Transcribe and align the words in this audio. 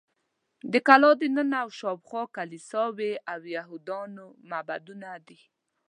د 0.71 0.73
کلا 0.87 1.11
دننه 1.21 1.57
او 1.63 1.69
شاوخوا 1.79 2.23
کلیساوې 2.35 3.13
او 3.31 3.39
یهودانو 3.55 4.25
معبدونه 4.49 5.09
دي. 5.27 5.39